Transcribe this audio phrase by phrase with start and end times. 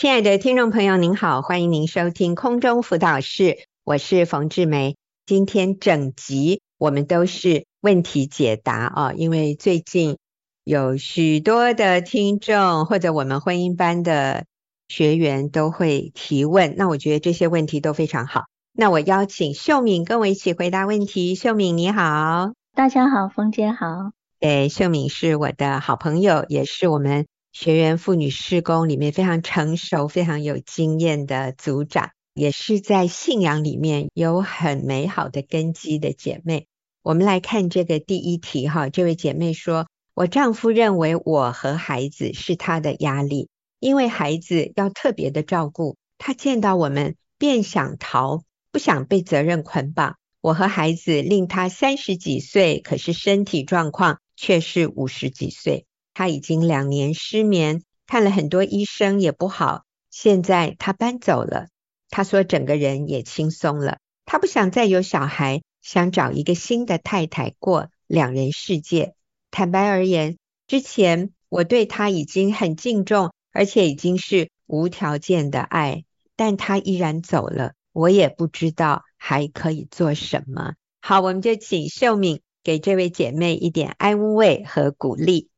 [0.00, 4.96] 亲爱的听众朋友，您好，欢迎您收听空中辅导室，我是冯志梅。
[5.26, 10.16] 今天整集我们都是问题解答啊，因为最近
[10.64, 14.46] 有许多的听众或者我们婚姻班的
[14.88, 18.44] 学员都会提问，那我觉得这些问题都非常好。
[18.72, 21.34] 那我邀请秀敏跟我一起回答问题。
[21.34, 24.12] 秀敏你好，大家好，冯姐好。
[24.38, 27.26] 对，秀敏是我的好朋友，也是我们。
[27.52, 36.68] 学员妇女事工里面非常成熟、非常有经验的组长，也是在信仰里面有很美好的根基的姐妹。
[37.02, 43.48] 我们来看这个第一题哈，这位姐妹说：“我丈夫认为我和孩子是他的压力，
[43.80, 50.16] 因为孩子要特别的照顾，他见到我们便想逃，不想被责任捆绑。
[50.40, 59.84] 我和孩子令他三十几岁，可是身体状况却是五十几岁。”他已经两年失眠，看了很多医生也不好。
[60.10, 61.68] 现在他搬走了，
[62.08, 63.98] 他说整个人也轻松了。
[64.24, 69.14] 他不想再有小孩，想找一个新的太太过两人世界。
[69.50, 76.04] 坦白而言，之前我对他已经很敬重，而且已经是无条件的爱，
[76.36, 80.74] 但他依然走了，我也不知道还可以做什么。
[81.00, 85.49] 好，我们就请秀敏给这位姐妹一点安慰和鼓励。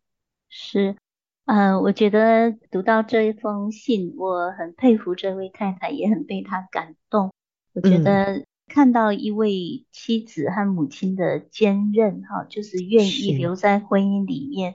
[0.55, 0.97] 是，
[1.47, 7.33] 呃，我觉得读到这一封信，我很佩服这位太太，也很被她感动。
[7.72, 14.75] 我觉得看到一位妻子和母亲的坚韧，哈，就是愿意留在婚姻里面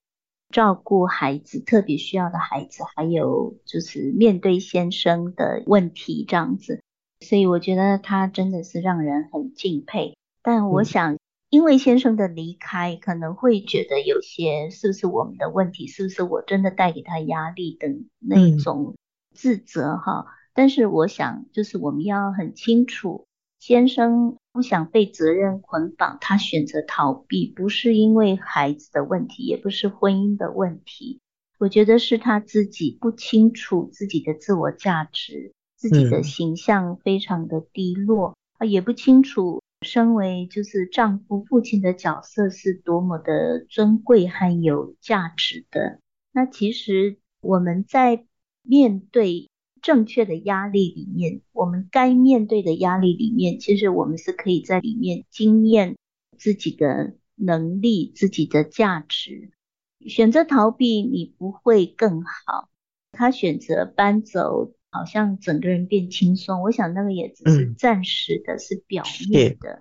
[0.50, 6.82] 照顾孩子，特别需要的孩子，还有就是面对先生的问题这样子。
[7.20, 10.18] 所以我觉得她真的是让人很敬佩。
[10.42, 11.18] 但我想。
[11.50, 17.88] 嗯因为先生的离开，可能会觉得有些是不是我们的问题，是不是我真的带给他压力的
[18.20, 18.96] 那种
[19.34, 20.32] 自责哈、嗯。
[20.54, 23.28] 但是我想，就是我们要很清楚，
[23.60, 31.22] 先生不想被责任捆绑，他选择逃避，不是因为孩子的问题，也不是婚姻的问题。
[31.60, 39.62] 我觉得是他自己不清楚自己的自我价值，自己的形象非常的低落啊、嗯，也不清楚。
[39.86, 46.00] 身为就是丈夫、父亲的角色是多么的尊贵和有价值的。
[46.32, 48.26] 那其实我们在
[48.64, 49.50] 面对
[49.82, 55.96] 正确的压力里面，我们该面对的压力里面，其实我们是可以在里面经验
[56.38, 59.52] 自己的能力、自己的价值。
[60.08, 62.70] 选择逃避，你不会更好。
[63.12, 64.74] 他选择搬走。
[64.98, 69.80] 好像整个人变轻松，我想那个也只是暂时的，嗯、是表面的，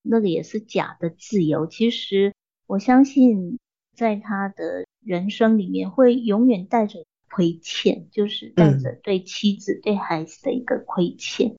[0.00, 1.66] 那个也是假的自由。
[1.66, 2.32] 其实
[2.66, 3.58] 我相信，
[3.94, 11.56] 在他的人生里面，会永远带着亏欠，就是带着对妻子、嗯、对孩子的一个亏欠，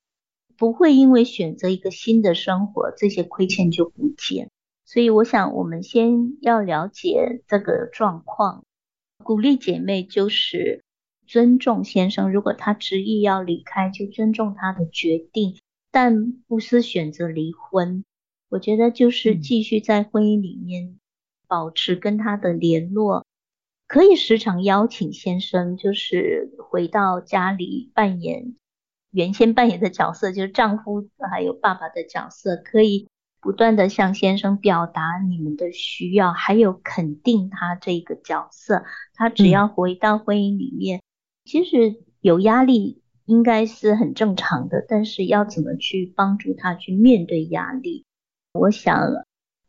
[0.56, 4.50] 不会因为选择一个新的生活，这些亏欠就不见。
[4.84, 8.64] 所以，我想我们先要了解这个状况，
[9.22, 10.82] 鼓励姐妹就是。
[11.26, 15.56] 尊重先生，如果他执意要离开，就尊重他的决定，
[15.90, 18.04] 但不是选择离婚。
[18.50, 20.98] 我觉得就是继续在婚姻里面
[21.48, 23.24] 保持跟他的联络，嗯、
[23.88, 28.54] 可以时常邀请先生，就是回到家里扮演
[29.10, 33.08] 原先扮演的角色，就是丈夫还有爸爸的角色，可以
[33.40, 38.84] 不断的向先生表达你们的需要，还有肯定他这个角色。
[39.14, 40.98] 他只要回到婚姻里面。
[40.98, 41.02] 嗯
[41.44, 48.04] 其实有压力应该是很正常的，但是要怎么去帮助他去面对压力？
[48.52, 49.10] 我想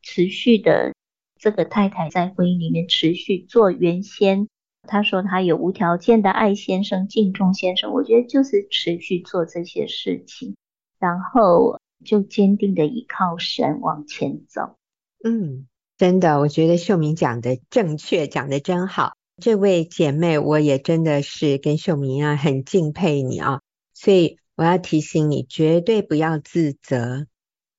[0.02, 0.94] 持续的
[1.38, 4.48] 这个太太在婚姻里面持续做原先，
[4.84, 10.56] 她说她有无条件的爱先生、敬重先生，我觉得就是持续做这些事情，
[11.00, 14.78] 然后就坚定的依靠神往前走。
[15.24, 19.14] 嗯，真的，我觉得秀敏讲的正确，讲的真好。
[19.42, 23.62] 这位姐妹，我也真的是跟秀敏一样很敬佩你啊，
[23.94, 27.28] 所以我要提醒你，绝对不要自责，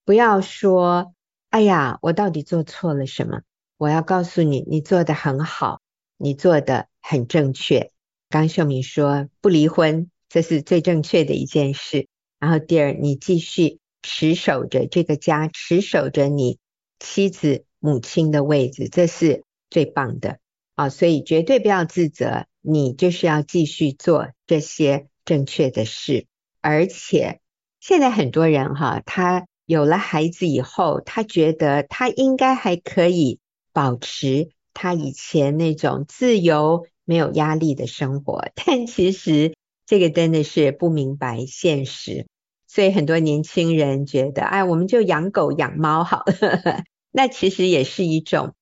[0.04, 1.14] 不要说，
[1.48, 3.40] 哎呀，我到底做错了什么？
[3.78, 5.80] 我要告诉你，你做得很好，
[6.18, 7.90] 你做得很正确。
[8.28, 12.06] 刚秀敏说不离婚，这是最正确的一件事。
[12.38, 16.58] 然后第二，你继续持守着这个家，持守着你
[16.98, 20.38] 妻子、母亲的位置，这是最棒的。
[20.76, 26.26] 啊，所以绝对不要自责，你就是要继续做这些正确的事。
[26.60, 27.40] 而且
[27.80, 33.40] 现在很多人哈，他有了孩子以后，他觉得他应该还可以
[33.72, 38.44] 保持他以前那种自由、没有压力的生活。
[38.54, 39.54] 但其实
[39.86, 42.26] 这个真的是不明白现实，
[42.66, 46.84] 所以很多年轻人觉得，哎，我们就养狗养猫好了。
[47.12, 48.52] 那其实也是一种，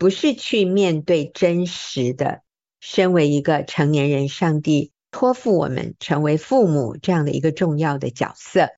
[0.00, 2.40] 不是去面对真实的，
[2.80, 8.70] 身为一个成年人，上帝托付我们成为父母这样的一个重要的角色。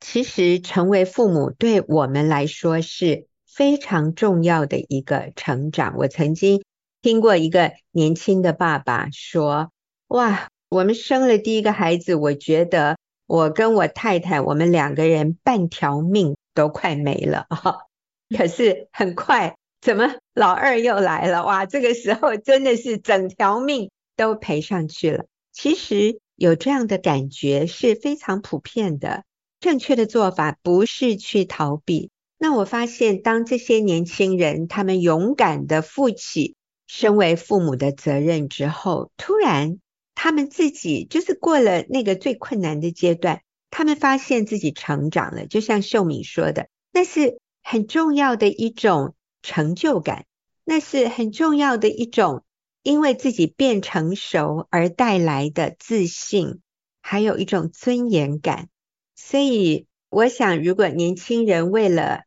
[0.00, 5.94] 其实成为父母对我们来说是非常重要的一个成长。
[5.98, 6.64] 我曾经
[7.00, 9.70] 听过一个年轻的爸爸说
[10.08, 12.98] ：“哇。”我们生了第一个孩子，我觉得
[13.28, 17.76] 我跟我太太，我们两个人半条命都快没了啊！
[18.36, 21.44] 可是很快，怎么老二又来了？
[21.44, 25.26] 哇，这个时候真的是整条命都赔上去了。
[25.52, 29.24] 其实有这样的感觉是非常普遍的。
[29.60, 32.10] 正确的做法不是去逃避。
[32.38, 36.54] 那我发现，当这些年轻人他们勇敢的负起
[36.86, 39.78] 身为父母的责任之后，突然。
[40.18, 50.26] 他们自己就是过了那个最困难的阶段，他们发现自己成长了，就像秀敏说的，那是很重要的一种成就感，
[50.64, 52.44] 那是很重要的一种
[52.82, 56.60] 因为自己变成熟而带来的自信，
[57.02, 58.68] 还有一种尊严感。
[59.14, 62.22] 所以，我想，如果年轻人为了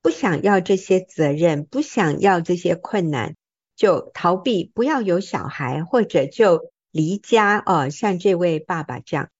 [0.00, 3.36] 不想要这些责任，不想要这些困难，
[3.76, 6.70] 就逃避，不要有小孩，或者就。
[6.94, 9.30] 离家哦，像这位爸爸这样，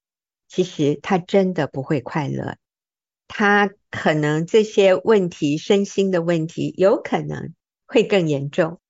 [0.48, 2.56] 其实他真的不会快乐，
[3.28, 7.52] 他可能这些问题，身心的问题，有可能
[7.86, 8.80] 会更严重。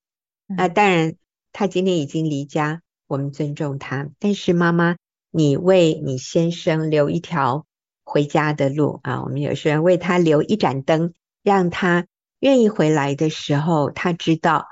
[0.46, 1.16] 那当然，
[1.52, 4.08] 他今天已经离家，我们尊重他。
[4.20, 4.96] 但是妈妈，
[5.30, 7.66] 你为你先生留一条
[8.04, 9.22] 回家的路啊！
[9.24, 12.06] 我们有时候为他留一盏灯，让他
[12.38, 14.66] 愿意回来的时候，他知道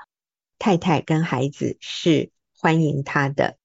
[0.57, 3.57] 太太跟孩子是欢迎他的。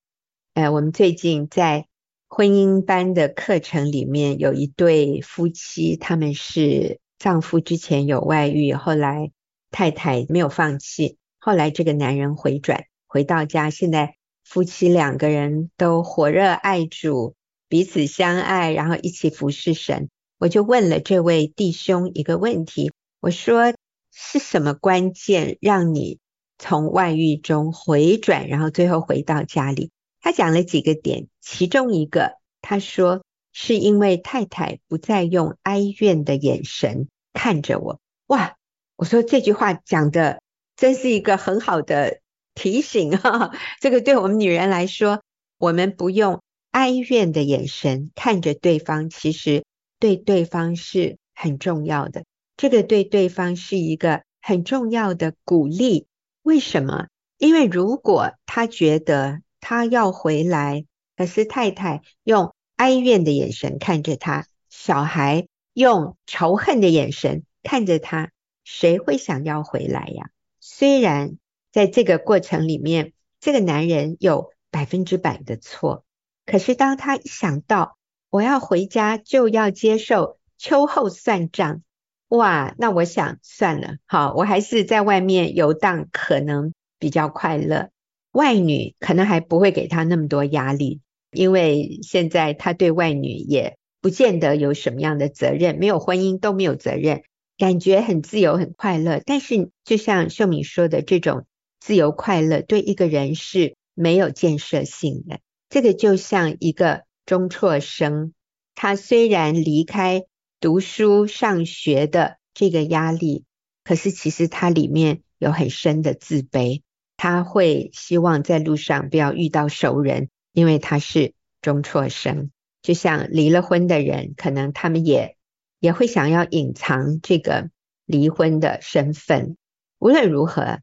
[0.54, 1.86] 呃，我们最近在
[2.28, 9.30] 婚姻班的课程里面有一对夫妻，他们是丈夫之前有外遇，后来
[9.70, 17.36] 太太没有放弃，后来这个男人回转回到家，现在夫妻两个人都火热爱主，
[17.68, 20.08] 彼此相爱，然后一起服侍神。
[20.38, 23.72] 我就问了这位弟兄一个问题，我说
[24.12, 26.18] 是什么关键让你
[26.58, 29.90] 从外遇中回转，然后最后回到家里？
[30.26, 38.00] 他讲了几个点，其中一个他说是因为太太不再用哀怨的眼神看着我。
[38.26, 38.56] 哇，
[38.96, 40.42] 我说这句话讲的
[40.74, 42.18] 真是一个很好的
[42.56, 43.52] 提醒哈。
[43.80, 45.22] 这个对我们女人来说，
[45.58, 46.42] 我们不用
[46.72, 49.62] 哀怨的眼神看着对方，其实
[50.00, 52.24] 对对方是很重要的。
[52.56, 56.08] 这个对对方是一个很重要的鼓励。
[56.42, 57.06] 为什么？
[57.38, 60.84] 因为如果他觉得他要回来，
[61.16, 68.30] 可是太太用哀怨的眼神看着他，小孩用仇恨的眼神看着他，
[68.62, 70.30] 谁会想要回来呀？
[70.60, 71.36] 虽然
[71.72, 76.04] 在这个过程里面，这个男人有百分之百的错，
[76.44, 77.96] 可是当他一想到
[78.30, 81.82] 我要回家就要接受秋后算账，
[82.28, 87.90] 哇，那我想算了，好，我还是在外面游荡，可能比较快乐。
[88.36, 91.00] 外女可能还不会给他那么多压力，
[91.32, 97.22] 因为现在他对外女也不见得有什么样的责任，没有婚姻都没有责任，
[97.56, 99.22] 感觉很自由很快乐。
[99.24, 101.46] 但是就像秀敏说的，这种
[101.80, 105.40] 自由快乐对一个人是没有建设性的。
[105.70, 108.34] 这个就像一个中辍生，
[108.74, 110.24] 他虽然离开
[110.60, 113.44] 读书上学的这个压力，
[113.82, 116.82] 可是其实他里面有很深的自卑。
[117.16, 121.32] 他会希望在路上不要遇到熟人，因为他是
[121.62, 122.50] 中辍生。
[122.82, 125.36] 就像离了婚的人，可能他们也
[125.80, 127.70] 也会想要隐藏这个
[128.04, 129.56] 离婚的身份。
[129.98, 130.80] 无论如何，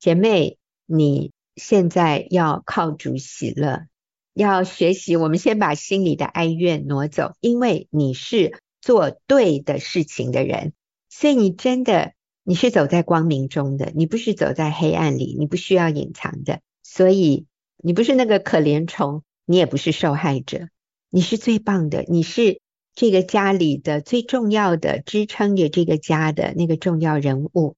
[0.00, 3.86] 姐妹，你现在要靠主喜乐，
[4.32, 5.16] 要学习。
[5.16, 10.72] 我们先把心里的哀怨挪走，因为你是做对的事情的人，
[11.08, 12.14] 所以你真的。
[12.46, 17.46] 你是走在光明中的，你不是走在黑暗里，你不需要隐藏的，所以
[17.78, 20.68] 你不是那个可怜虫，你也不是受害者，
[21.08, 22.60] 你是最棒的，你是
[22.94, 27.76] 这个家里的最重要的支撑着这个家的那个重要人物。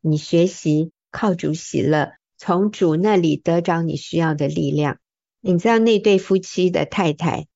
[0.00, 4.98] 你学习靠主喜乐，从主那里得着你需要的力量。
[5.42, 7.48] 你知道那对夫妻的太太，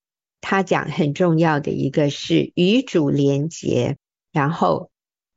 [0.43, 3.97] 她讲很重要的一个是与主连结，
[4.31, 4.91] 然后。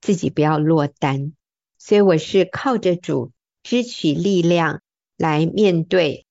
[0.03, 1.31] 自己不要落单，
[1.77, 3.31] 所以我是靠着主
[3.63, 4.81] 支取力量
[5.15, 6.25] 来面对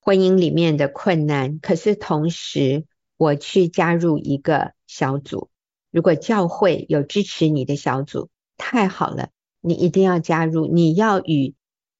[0.00, 2.86] 婚姻里面的困难，可是同时
[3.18, 5.50] 我去加入一个小组，
[5.90, 9.28] 如果教会有支持你的小组，太好了，
[9.60, 11.52] 你一定要加入，你要与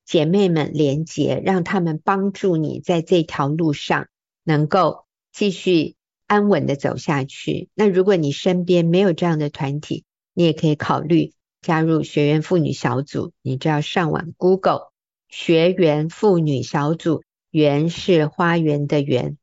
[0.07, 4.09] 姐妹们连结，让他们帮助你在这条路上
[4.43, 5.97] 能够继续
[6.27, 7.69] 安稳的走下去。
[7.75, 10.07] 那如果你身边没有这样的团体，
[10.41, 14.91] 你也可以考虑加入学员妇女小组，你只要上网 Google
[15.29, 17.23] 学员妇女小组。
[17.51, 19.37] 园是花园的园，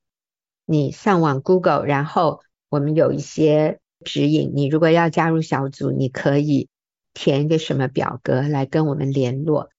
[0.66, 2.39] 你上网 Google，然后
[2.70, 4.54] 我们有一些指引。
[4.56, 6.68] 你如果要加入小组，你可以
[7.13, 9.70] 填一个什么表格来跟我们联络。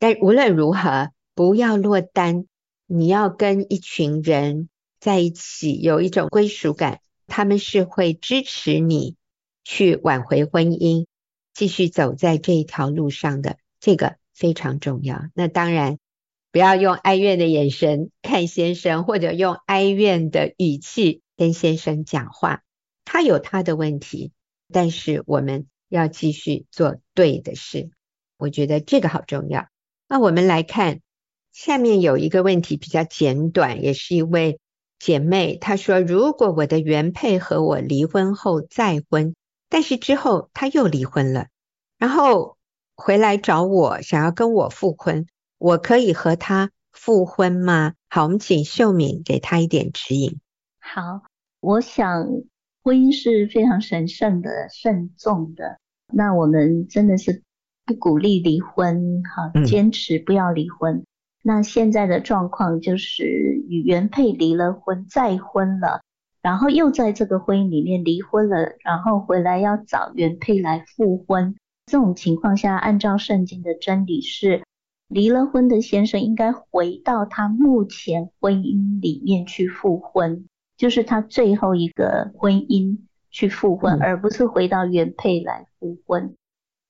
[0.00, 2.46] 但无论如何，不要落单，
[2.86, 9.14] 你要跟一群人在一起，有一种归属感，他们是会支持你
[9.68, 11.04] 去挽回婚姻，
[11.52, 15.28] 继续走在这一条路上的，这个非常重要。
[15.34, 15.98] 那当然。
[16.50, 22.62] 不要用哀怨的眼神看先生，或者用哀怨的语气跟先生讲话。
[23.04, 24.32] 他有他的问题，
[24.72, 27.90] 但是我们要继续做对的事。
[28.38, 29.68] 我觉得这个好重要。
[30.08, 31.00] 那我们来看
[31.52, 34.58] 下面有一个问题比较简短，也是一位
[34.98, 39.34] 姐妹她说：“如果我的原配和我离婚后再婚，
[39.68, 41.48] 但是之后他又离婚了，
[41.98, 42.56] 然后
[42.96, 45.26] 回来找我，想要跟我复婚。”
[45.58, 47.94] 我可以和他复婚吗？
[48.08, 50.38] 好，我们请秀敏给他一点指引。
[50.78, 51.22] 好，
[51.58, 52.28] 我想
[52.84, 55.78] 婚姻是非常神圣的、慎重的。
[56.12, 57.42] 那我们真的是
[57.84, 60.98] 不鼓励离婚，哈，坚持不要离婚。
[60.98, 61.06] 嗯。
[61.42, 66.02] 那现在的状况就是与原配离了婚，再婚了，
[66.48, 71.54] 然后又在这个婚姻里面离婚了，然后回来要找原配来复婚。
[71.84, 74.62] 这种情况下，按照圣经的真理是。
[75.08, 80.46] 离了婚的先生应该回到他目前婚姻里面去复婚，
[80.78, 82.96] 就是他最后一个婚姻
[83.30, 86.34] 去复婚，而不是回到原配来复婚。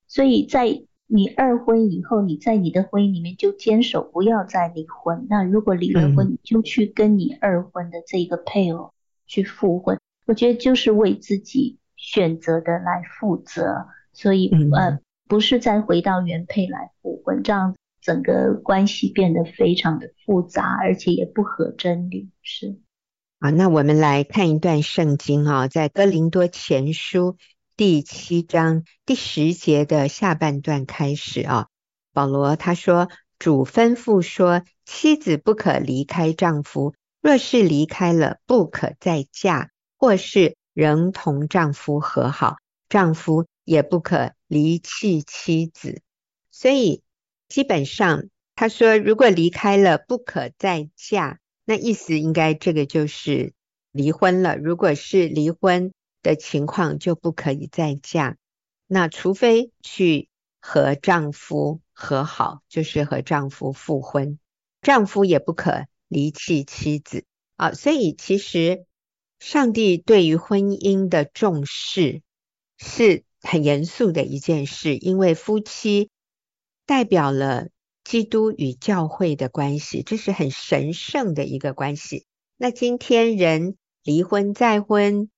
[0.07, 5.27] 所以在你二婚以后，你在你的婚姻里面就坚守不要再离婚。
[5.29, 8.93] 那如果离了婚，你就去跟你二婚的这个配偶
[9.29, 10.01] 去复婚。
[10.27, 17.77] 我觉得就是为自己选择的来负责，所以呃，不是再回到原配来复婚这样。
[18.01, 22.31] 整个关系变得非常的复杂，而且也不合真理。
[22.43, 22.79] 是
[23.41, 27.37] 啊，那我们来看一段圣经啊，在哥林多前书
[27.77, 31.67] 第七章第十节的下半段开始啊，
[32.15, 42.57] 保罗他说：“主吩咐说，妻子不可离开丈夫，若是离开了，不可再嫁，或是仍同丈夫和好，
[42.89, 46.03] 丈夫也不可离弃妻子。”
[46.51, 47.03] 所以。
[47.49, 48.25] 基本上，
[48.57, 53.55] 他说如果离开了不可再嫁，那意思应该这个就是
[53.91, 54.59] 离婚了。
[54.59, 58.37] 如果是离婚的情况，就不可以再嫁。
[58.87, 60.29] 那除非去
[60.61, 64.39] 和丈夫和好，就是和丈夫复婚，
[64.83, 67.25] 丈夫也不可离弃妻子
[67.57, 67.73] 啊。
[67.73, 68.85] 所以其实
[69.39, 72.23] 上帝对于婚姻的重视
[72.77, 76.11] 是很严肃的一件事，因为夫妻。
[76.87, 77.69] 代表了
[78.03, 82.25] 基督与教会的关系，这是很神圣的一个关系。
[82.57, 85.29] 那今天人离婚再婚，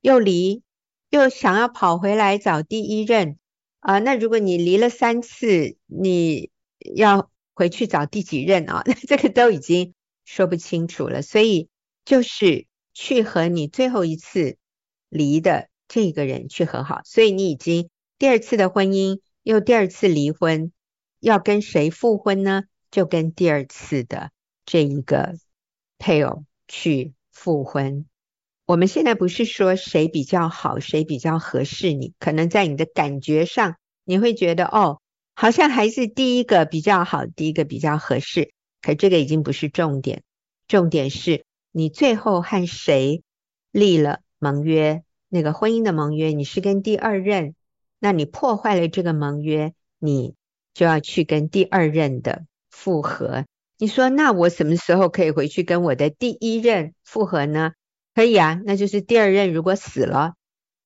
[0.00, 0.64] 又离，
[1.10, 3.38] 又想要跑回来找第一任
[3.78, 6.50] 啊、那如果你离了三次，你
[6.96, 8.82] 要回去找第几任啊？
[9.06, 9.94] 这个都已经
[10.28, 11.22] 说不清楚了。
[11.22, 11.70] 所以
[12.04, 14.58] 就是去和你最后一次
[15.08, 17.00] 离的这个人去和好。
[17.04, 20.70] 所以你已经第二次的婚姻，又第二次离婚。
[21.20, 22.64] 要跟谁复婚呢？
[22.90, 24.30] 就跟第二次的
[24.64, 25.34] 这一个
[25.98, 28.06] 配偶去复婚。
[28.66, 35.00] 我们现在不是说谁比较好，谁比较合适你，可能在你的感觉上，你会觉得哦，
[35.34, 38.52] 好像还是第一个比较好，第一个比较合适。
[38.82, 40.22] 可这个已经不是重点，
[40.66, 43.22] 重点是你最后和谁
[43.72, 47.54] 立了盟约，那个婚姻的盟约，你是跟第二任，
[47.98, 50.34] 那你破坏了这个盟约，你。
[50.74, 53.46] 就要去跟第二任的复合。
[53.78, 57.72] 你说，那我什么时候可以回去跟我的第一任复合呢？
[58.14, 60.34] 可以啊，那就是第二任如果死了，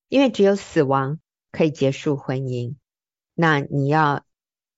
[0.09, 1.19] 因为只有死亡
[1.51, 2.73] 可以结束婚姻。
[3.35, 4.25] 那你要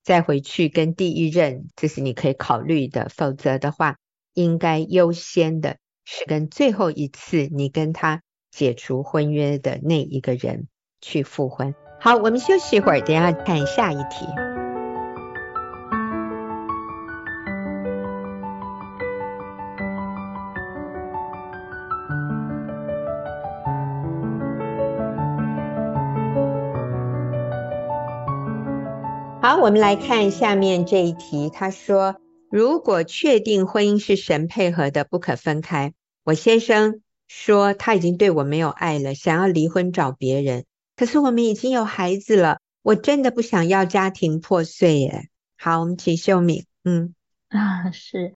[0.05, 3.09] 再回去跟第一任，这是你可以考虑的。
[3.09, 3.97] 否则的话，
[4.35, 8.21] 应该优先的是跟最后一次你跟他
[8.51, 10.67] 解除婚约的那一个人
[11.01, 11.74] 去复婚。
[12.00, 14.54] 好，我们休息一会儿，等下看下一题。
[29.47, 31.51] 好，我们来看下面这一题。
[31.51, 32.15] 他说，
[32.49, 40.65] 如果确定婚姻是神配合的，不可分开，我先生说他已经对我没有爱了，想要离婚找别人。
[40.95, 45.29] 可是我们已经有孩子了，我真的不想要家庭破碎耶。
[45.59, 46.65] 好，我们请秀敏。
[46.83, 47.13] 嗯
[47.49, 48.33] 啊，是，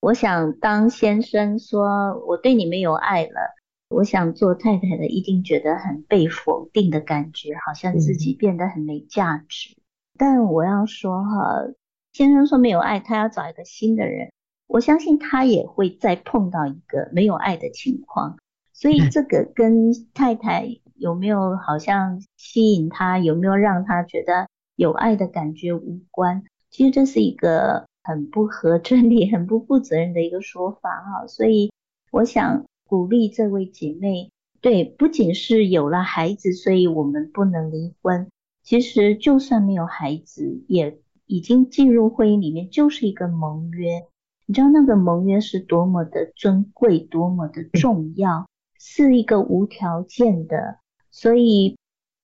[0.00, 3.54] 我想当先生说我对你没有爱了，
[3.90, 9.77] 我想做太太的一定觉得很被否定的感觉，好像自己变得很没价值。
[10.18, 11.64] 嗯、但我要说哈，
[12.12, 14.30] 先生说没有爱，他要找一个新的人，
[14.66, 18.36] 我相信他也会再碰到一个没有爱的情况，
[18.72, 20.80] 所以这个跟太太。
[21.00, 23.20] 有没有好像吸引他？
[23.20, 26.42] 有没有让他觉得有爱的感觉无关？
[26.70, 31.28] 其实这是一个很不合真理、很不负责任的一个说法哈。
[31.28, 31.70] 所以
[32.10, 38.26] 我想鼓励这位姐妹，对，不仅是有了孩子，所以我们不能离婚。
[38.68, 44.04] 其实就算没有孩子，也已经进入婚姻里面，就是一个盟约。
[44.44, 48.46] 你知道那个盟约是多么的尊贵，多么的重要，
[48.78, 50.80] 是一个无条件的。
[51.10, 51.78] 所以，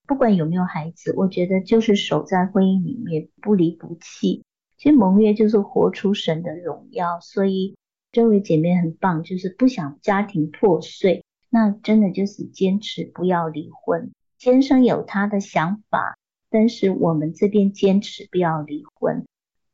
[0.06, 4.44] 不管有没有孩子，我觉得就是守在婚姻里面不离不弃。
[4.76, 7.20] 其实盟约就是活出神的荣耀。
[7.20, 7.74] 所以
[8.12, 14.12] 这位姐妹很棒，就是不想家庭破碎，那真的就是坚持不要离婚。
[14.36, 16.18] 先生有他的想法，
[16.54, 19.26] 但是我们这边坚持不要离婚，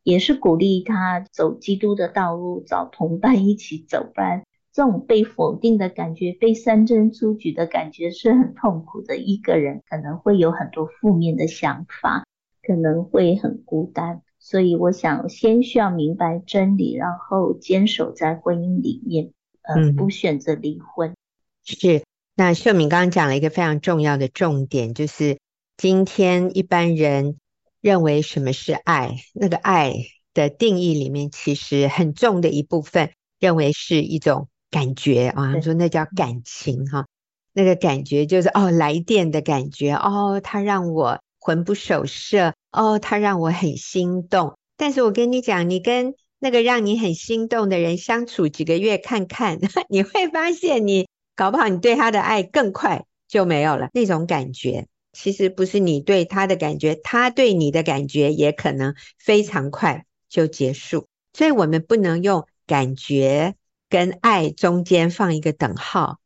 [0.03, 4.45] 也是鼓励他走基督的道路，找同伴一起走不然。
[4.73, 9.19] 这种被否定的感觉，被三针出局的感觉是很痛苦的。
[9.19, 12.25] 一个人可能会有很多负面的想法，
[12.63, 14.23] 可能会很孤单。
[14.39, 21.11] 所以我想先需要明白真理，然后坚守在婚姻里面，呃，不选择离婚。
[21.11, 21.17] 嗯，
[21.63, 22.03] 是。
[22.37, 25.37] 那秀敏刚刚讲了一个非常重要的重点，就是
[25.81, 27.39] 今天一般人
[27.81, 29.95] 认为什么是爱，那个爱
[30.35, 34.49] 的定义里面，其实很重的一部分认为是一种。
[34.71, 37.07] 感觉啊，说那叫感情哈，
[37.53, 44.57] 那个感觉就是哦，来电的感觉哦，它让我魂不守舍哦，它让我很心动。
[44.77, 49.59] 但是我跟你讲，你跟那个让你很心动的人相处几个月看看，
[49.91, 53.89] 你会发现你搞不好你对他的爱更快就没有了。
[53.93, 61.09] 那种感觉其实不是你对他的感觉，他对你的感觉也可能非常快就结束。
[61.33, 63.55] 所以我们不能用感觉。
[63.89, 66.21] 跟爱中间放一个等号，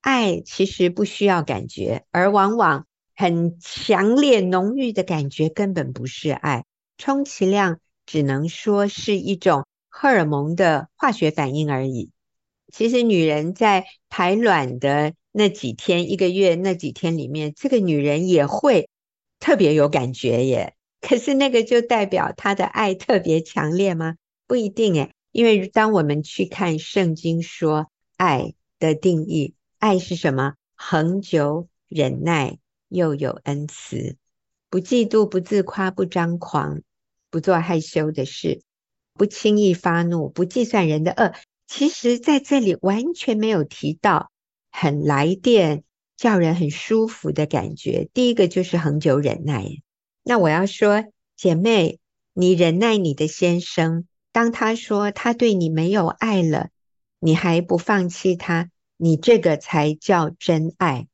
[0.00, 6.64] 爱其实不需要感觉，而往往很强烈浓郁的感觉根本不是爱，
[6.98, 12.10] 充其量只能说是一种荷尔蒙的化学反应而已。
[12.72, 18.88] 其实女人在排卵的那几天、一个月那几天里面，这个女人也会
[19.40, 20.76] 特别有感觉耶。
[21.00, 24.14] 可是那个就代表她的爱特别强烈吗？
[24.46, 25.10] 不一定诶。
[25.32, 30.54] 因为当我们去看圣经说爱的定义，爱是什么？
[30.76, 34.16] 恒久忍耐，又有恩慈，
[34.70, 36.82] 不嫉妒，不自夸，不张狂，
[37.28, 38.62] 不做害羞的事，
[39.14, 41.34] 不轻易发怒，不计算人的恶。
[41.66, 44.30] 其实在这里完全没有提到
[44.76, 45.84] 很来电、
[46.16, 48.08] 叫人很舒服的感觉。
[48.12, 49.64] 第一个就是恒久忍耐。
[50.24, 51.04] 那我要说，
[51.36, 52.00] 姐妹，
[52.32, 54.08] 你忍耐你的先生。
[54.32, 56.70] 当他说他对你没有爱了，
[57.20, 61.06] 你还不放弃他，你这个才叫真爱。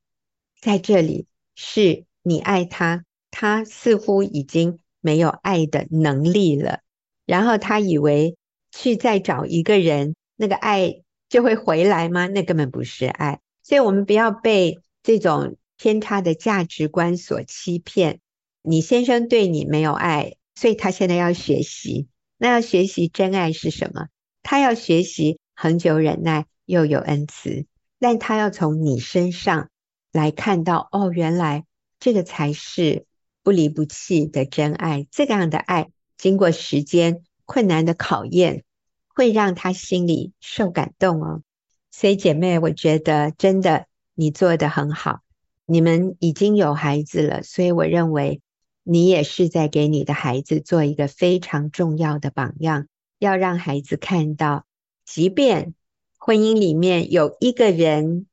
[0.59, 6.81] 在这里是你爱他，他似乎已经没有爱的能力了，
[7.27, 8.39] 然后他以为
[8.73, 12.27] 去再找一个人，那个爱就会回来吗？
[12.27, 13.39] 那根本不是爱。
[13.71, 18.19] 所以我们不要被这种偏差的价值观所欺骗。
[18.63, 22.09] 你先生对你没有爱，所以他现在要学习。
[22.37, 24.09] 那要学习真爱是什么？
[24.43, 27.65] 他要学习恒久忍耐，又有恩慈。
[28.01, 29.71] 但他要从你身上
[30.11, 31.65] 来看到，哦，原来
[32.01, 33.07] 这个才是
[33.45, 35.07] 不离不弃的真爱。
[35.13, 38.65] 这个样的爱，经过时间困难的考验，
[39.07, 41.43] 会让他心里受感动哦。
[41.91, 45.21] 所以姐妹，我觉得真的你做得很好。
[45.67, 48.41] 你们已经有孩子了，所以我认为。
[48.83, 54.65] 你也是在给你的孩子做一个非常重要的榜样，要让孩子看到，
[55.05, 55.75] 即便
[56.19, 58.27] 婚姻里面有一个人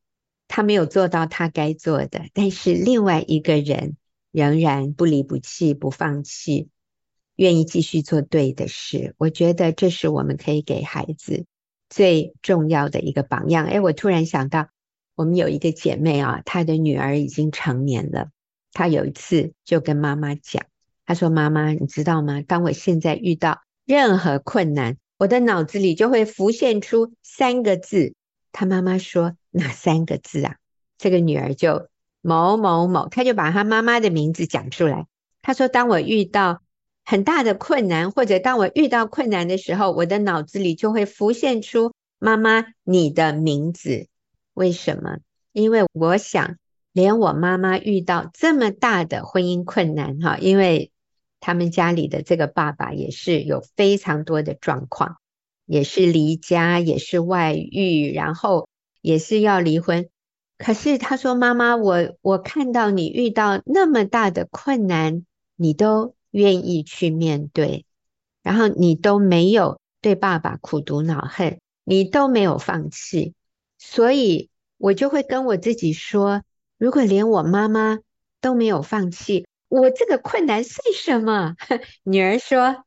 [0.48, 3.98] 他没有做到他该做的，但是另外一个人
[4.32, 6.70] 仍然不离不弃、不放弃，
[7.36, 9.16] 愿意继续做对的事。
[9.18, 11.46] 我觉得这是我们可以给孩子
[11.90, 13.66] 最重要的一个榜样。
[13.68, 14.70] 诶，我突然想到，
[15.16, 18.30] 我们有一个姐妹啊，她的女儿已经成年了。
[18.74, 20.66] 她有一次就跟妈妈讲，
[21.06, 22.42] 她说：“妈妈，你知道吗？
[22.42, 28.14] 当我现在遇到任何困难，我的脑子里就会浮现出三个字。”
[28.52, 30.58] 她妈妈说：“哪三个字啊？”
[31.00, 31.88] 这个女儿就
[32.22, 35.08] 某某某，她就把她妈妈的名字讲出来。
[35.42, 36.62] 她说：“当我遇到
[37.10, 44.08] 很大的困难，或者当我遇到困难的时候，我的脑子里就会浮现出妈妈你的名字。
[44.54, 45.20] 为什么？
[45.54, 46.58] 因为我想，
[46.92, 50.92] 连我妈妈遇到这么大的婚姻困难，哈，因为
[51.40, 55.16] 他们家里的这个爸爸也是有非常多的状况，
[55.66, 58.68] 也是离家，也是外遇，然后
[59.02, 60.10] 也是要离婚。
[60.58, 67.86] 可是他说：‘妈妈，我我看到你遇到那么大的困难，你都愿意去面对，
[68.44, 73.34] 然后你都没有对爸爸苦读恼恨，你都没有放弃，
[73.78, 76.44] 所以。’我就会跟我自己说，
[76.78, 77.98] 如果连我妈妈
[78.42, 81.56] 都没有放弃，我这个困难算什么？
[82.06, 82.84] 女儿说，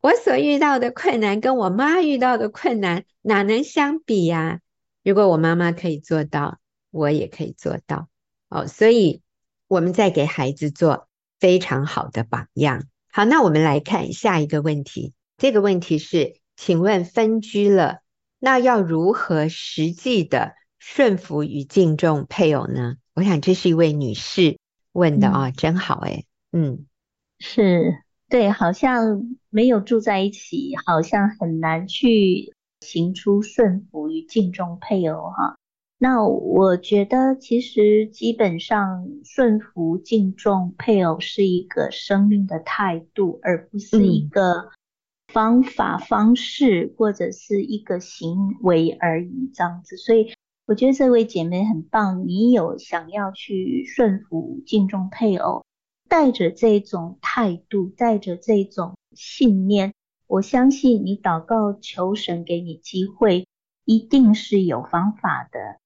[0.00, 4.60] 我所遇到的困难跟我妈遇到的困难哪能相比呀？
[5.02, 6.60] 如果我妈妈可以做到，
[6.92, 8.06] 我也可以做到。
[8.48, 9.20] 哦，所以
[9.66, 11.08] 我们在给孩子做
[11.40, 12.84] 非常好的榜样。
[13.14, 15.12] 好，那我们来看下一个问题。
[15.36, 17.98] 这个问题是，请问分居了，
[18.38, 20.54] 那要如何实际的？
[20.78, 22.96] 顺服与敬重配偶呢？
[23.14, 24.58] 我想这是一位女士
[24.92, 26.26] 问的啊、真好诶。
[26.50, 26.86] 嗯，
[27.38, 35.56] 是对，好像没有住在一起，好像很难去行出顺服与敬重配偶哈。
[36.02, 44.72] 那我觉得其实基本上顺服敬重配偶是一个生命的态度，而不是一个
[45.28, 50.32] 方法方式或者是一个行为而已这样子，所以。
[50.64, 55.64] 我觉得这位姐妹很棒，你有想要去顺服、敬重配偶，
[56.08, 59.92] 带着这种态度，带着这种信念，
[60.28, 63.44] 我相信你祷告求神给你机会，
[63.84, 65.81] 一定是有方法的。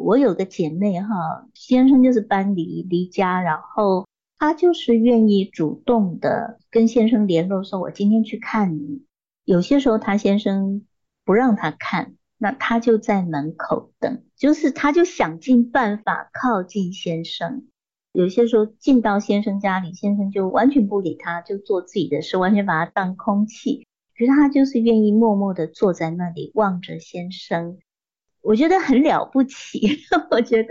[0.00, 4.06] 我有个姐妹哈，先生就是搬离离家，然后
[4.38, 9.04] 她就是愿意主动的跟先生联络，说我今天去看你。
[9.44, 10.86] 有些时候她先生
[11.24, 12.14] 不让她看。
[12.42, 17.66] 那她就在门口等，就是她就想尽办法靠近先生。
[18.12, 23.86] 有些时候进到先生家里，先生就完全不理她，就做自己的事，完全把她当空气。
[24.16, 27.76] 可是她就是愿意默默的坐在那里望着先生，
[28.42, 29.98] 我觉得很了不起。
[30.30, 30.68] 我觉得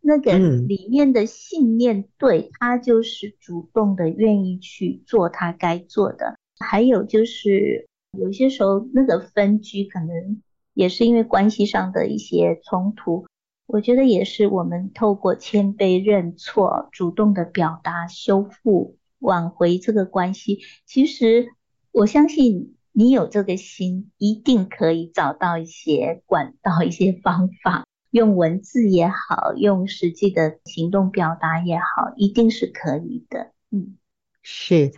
[0.00, 6.36] 那个里面的信念对他就是主动的愿意去做他该做的。
[6.58, 7.86] 还有就是
[8.18, 10.42] 有些时候那个分居可能。
[10.74, 13.26] 也是因为关系上的一些冲突，
[13.66, 20.60] 我觉得也是我们透过谦卑认错、主动的表达、修复、挽回这个关系。
[20.86, 21.48] 其实
[21.90, 33.52] 我相信你有这个心，一定可以找到一些管道、一些方法， 用文字也好，用实际的行动表达也好，一定是可以的。
[33.70, 33.96] 嗯，
[34.42, 34.90] 是，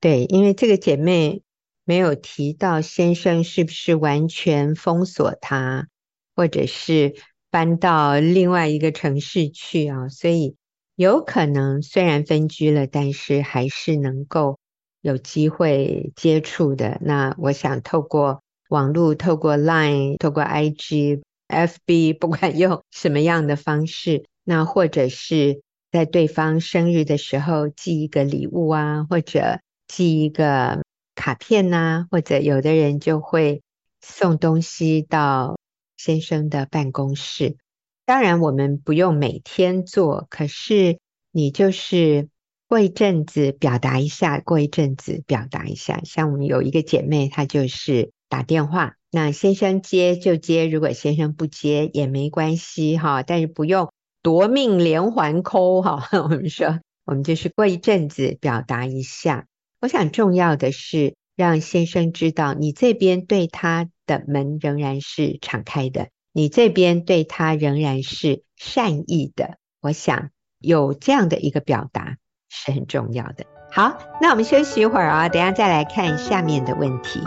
[0.00, 1.42] 对，因为这个姐妹。
[1.84, 5.88] 没有提到先生是不是完全封锁他，
[6.36, 7.16] 或者是
[7.50, 10.08] 搬到另外一个城市去啊？
[10.08, 10.54] 所以
[10.94, 14.60] 有可能虽然分居了，但是还是能够
[15.02, 16.98] 有机会接触的。
[17.02, 25.60] 那我想透过网络、透过 Line、透过 IG、FB，不管用什么样的方式，那或者是
[25.90, 30.80] 在对方生日的时候寄一个礼物啊，或者寄一个。
[31.14, 33.62] 卡片呐、啊，或者有的人就会
[34.00, 35.58] 送东西到
[35.96, 37.58] 先生的办公室。
[38.06, 40.98] 当然，我们不用每天做，可是
[41.30, 42.28] 你就是
[42.72, 46.00] 过一阵子表达一下，过一阵子表达一下。
[46.04, 56.08] 像我们有一个姐妹，她就是打电话，那先生接就接，如果先生不接也没关系哈，但是不用夺命连环扣哈。
[56.24, 59.44] 我们说，我们就是过一阵子表达一下。
[59.82, 69.58] 我想重要的是让先生知道，你这边对他的门仍然是敞开的，你这边对他仍然是善意的。
[69.82, 72.16] 我想有这样的一个表达
[72.54, 73.46] 是很重要的。
[73.70, 77.20] 好，那我们休息一会儿啊，等下再来看下面的问题。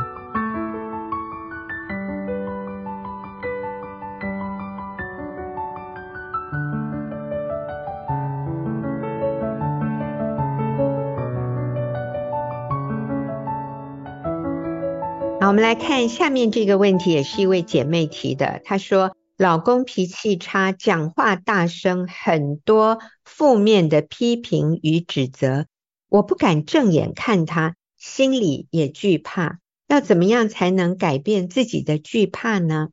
[15.41, 18.61] 好，我们来看下面这个问题，也是一位姐妹提的。
[18.63, 25.65] 她说，老公脾气差，讲话大声，很多负面的批评与指责。
[26.07, 29.59] 我不敢正眼看他，心里也惧怕。
[29.87, 32.89] 要怎么样才能改变自己的惧怕呢？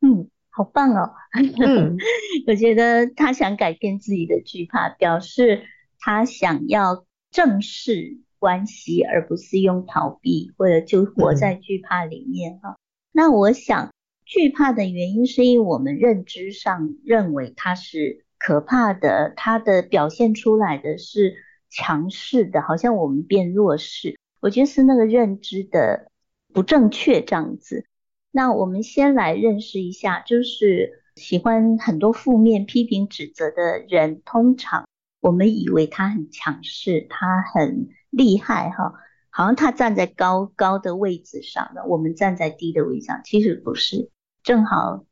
[0.00, 1.12] 嗯，好棒哦。
[1.32, 1.96] 嗯，
[2.48, 5.62] 我觉得他想改变自己的惧怕，表示
[6.00, 12.70] 他想要正视关系，而不是用逃避或者就活在惧怕里面哈。
[12.70, 12.76] 嗯，
[13.12, 13.93] 那我想，
[14.24, 21.34] 惧怕的原因是因为我们认知上认为它是可怕的，它的表现出来的是
[21.70, 24.18] 强势的，好像我们变弱势。
[24.40, 26.10] 我觉得是那个认知的
[26.52, 27.86] 不正确这样子。
[28.30, 34.88] 那我们先来认识一下，就是喜欢很多负面批评指责的人，通常
[35.20, 38.94] 我们以为他很强势，他很厉害哈，
[39.36, 44.08] 好像他站在高高的位置上的，我们站在低的位置上，其实不是，
[44.44, 45.04] 正好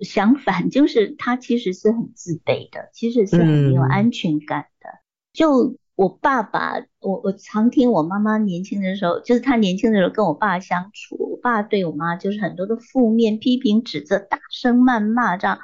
[0.00, 4.90] 相反，就是他其实是很自卑的，其实是很没有安全感的。
[5.32, 15.58] 就我爸爸，我我常听我妈妈年轻的时候，就是他年轻的时候跟我爸相处，我爸对我妈就是很多的负面批评指责，大声谩骂这样。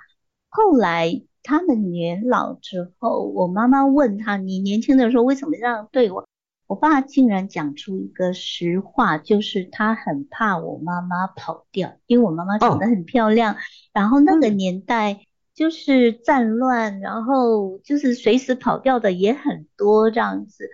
[0.48, 6.26] 后来他们年老之后，我妈妈问他：“你年轻的时候为什么这样对我？”
[6.66, 13.56] 我爸竟然讲出一个实话，就是他很怕我妈妈跑掉，因为我妈妈长得很漂亮，哦、
[13.92, 20.68] 然后那个年代就是战乱，然后就是随时跑掉的也很多这样子。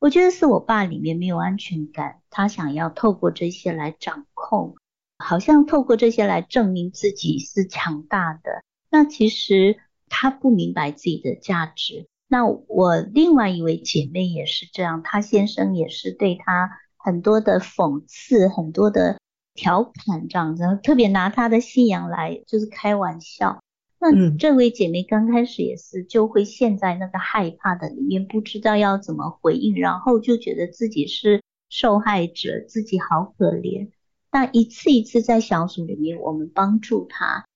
[0.00, 4.76] 我觉得是我爸里面没有安全感，他想要透过这些来掌控，
[5.18, 8.64] 好像透过这些来证明自己是强大的。
[8.90, 9.76] 那其实
[10.08, 12.08] 他不明白自己的价值。
[12.28, 19.18] 那我另外一位姐妹也是这样，她先生也是对她很多的讽刺，很多的
[19.54, 23.58] 调侃这样子，特别拿她的信仰来就是开玩笑。
[23.98, 33.90] 那这位姐妹刚开始也是就会陷在那个害怕的里面，不知道要怎么回应，然后就觉得自己是受害者，自己好可怜。
[34.30, 37.46] 那一次一次在小组里面，我们帮助她。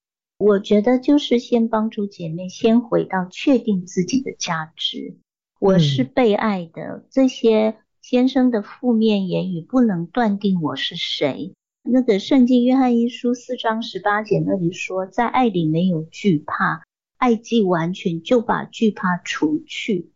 [0.43, 5.17] 我觉得就是先帮助姐妹先回到确定自己的价值，
[5.61, 6.83] 我是被爱的。
[6.83, 11.53] 嗯、这些先生的负面言语不能断定我是谁。
[11.85, 16.83] 那个圣经约翰一书四章十八节那里说，在爱里没有惧怕，
[17.19, 20.11] 爱既完全，就把惧怕除去。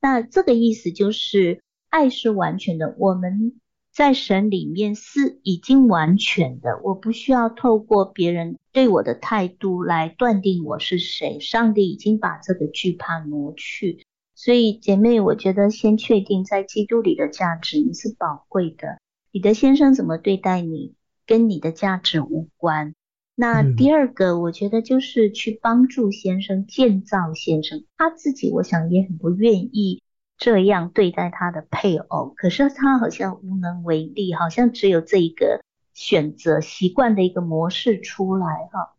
[0.00, 3.60] 那这个意思就是爱是完全的，我们。
[3.98, 11.40] 在神里面是已经完全的，我不需要透过别人对我的态度来断定我是谁。
[11.40, 14.06] 上帝已经把这个惧怕挪去，
[14.36, 19.00] 所以姐妹，我觉得先确定在基督里的价值，你是宝贵的。
[19.32, 20.94] 你的先生怎么对待你，
[21.26, 22.94] 跟你的价值无关。
[23.34, 30.00] 那第二个，我觉得就是去帮助先生，建造先生，他自己我想也很不愿意。
[30.38, 35.60] 这样对待他的配偶，可是他好像无能为力，好像只有这一个
[35.94, 38.94] 选择习惯的一个模式出来哈。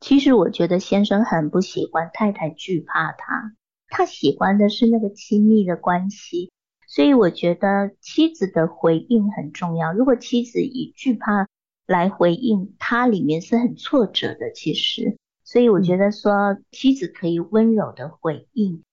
[0.00, 3.52] 其实我觉得先生很不喜欢太太惧怕他，
[3.88, 6.50] 他喜欢的是那个亲密的关系，
[6.86, 9.92] 所以我觉得妻子的回应很重要。
[9.92, 11.46] 如果妻子以惧怕
[11.86, 14.50] 来回应，他里面是很挫折的。
[14.54, 18.84] 其实，所以我觉得说妻子可以温柔的回应。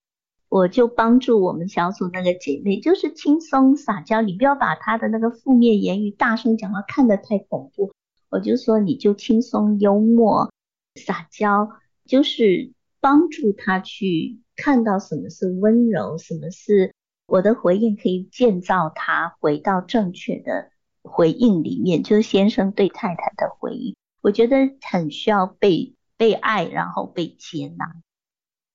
[0.48, 7.92] 我就帮助我们小组那个姐妹，就是轻松撒娇，你不要把她的那个负面言语大声讲话，看得太恐怖。
[8.30, 10.52] 我就说你就轻松幽默
[10.96, 11.70] 撒娇，
[12.06, 16.94] 就是帮助她去看到什么是温柔，什么是
[17.28, 20.70] 我的回应可以建造她回到正确的
[21.02, 23.96] 回应里面，就是先生对太太的回应。
[24.22, 27.96] 我觉得很需要被被爱，然后被接纳。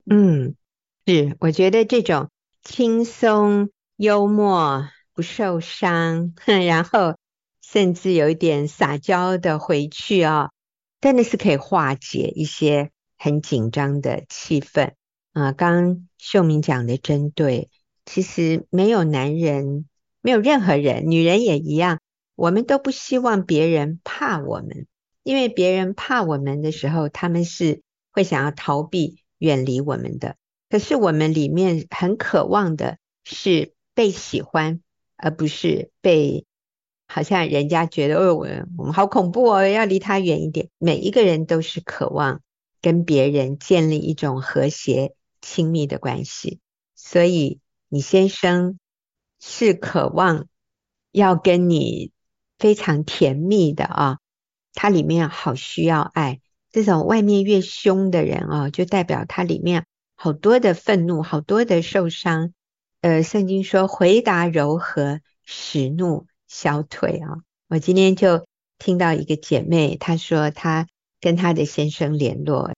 [0.05, 0.55] 嗯。
[1.11, 2.31] 是，我觉得这种
[2.63, 7.17] 轻松、幽默、不受伤， 然后
[7.61, 10.51] 甚至有一点撒娇的回去啊、哦，
[11.01, 14.93] 真的是可以化解一些很紧张的气氛
[15.33, 15.51] 啊。
[15.51, 17.71] 刚秀敏讲的真对，
[18.07, 19.89] 其实没有男人，
[20.21, 21.99] 没有任何人，女人也一样，
[22.37, 24.87] 我们都不希望别人怕我们，
[25.25, 30.37] 因为别人怕我们的时候，他们是会想要逃避、远离我们的。
[30.71, 34.81] 可是我们里面很渴望的是被喜欢，
[35.17, 36.47] 而不是被
[37.09, 38.47] 好像人家觉得哦，我
[38.79, 40.71] 我们好恐怖哦，要离他远一点。
[40.79, 42.41] 每一个人都是渴望
[42.81, 46.61] 跟别人建立一种和谐亲密的关系，
[46.95, 48.79] 所以你先生
[49.41, 50.47] 是渴望
[51.11, 52.13] 要跟你
[52.61, 54.19] 非常甜蜜的啊，
[54.73, 56.41] 他里面好需要爱。
[56.71, 59.85] 这种外面越凶的人啊，就代表他里面。
[60.23, 62.53] 好多的愤怒，好多的受伤，
[63.01, 67.39] 呃，圣经说回答柔和，使怒消退啊。
[67.71, 68.45] 我今天就
[68.79, 70.87] 听到一个姐妹，她说她
[71.23, 72.71] 跟她的先生联络，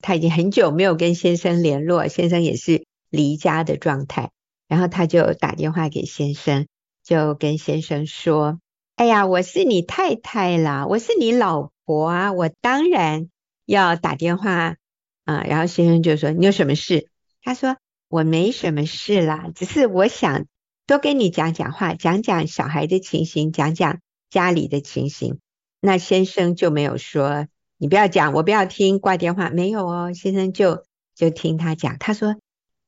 [0.00, 4.28] 她已经很久没有跟先生联络，先生也是离家的状态，
[4.68, 6.66] 然后她就打电话给先生，
[7.02, 8.60] 就跟先生说
[8.96, 13.30] ：“哎呀，我是你太太啦，我是你老婆啊，我当然
[13.64, 14.76] 要打电话
[15.24, 17.08] 啊。”然后先生就说：“你有什么事？”
[17.42, 17.76] 他说。
[18.10, 20.46] 我没什么事啦，只是我想
[20.84, 25.38] 多跟你讲讲话，讲讲小孩的情形，讲讲家里的情形。
[25.78, 27.46] 那先生就没有说
[27.78, 29.48] 你不要讲，我不要听，挂电话。
[29.48, 30.82] 没有哦，先生就
[31.14, 31.98] 就听他讲。
[32.00, 32.34] 他说